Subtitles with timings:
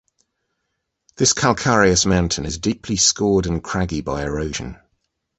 [1.17, 4.79] This calcareous mountain is deeply scored and craggy by erosion.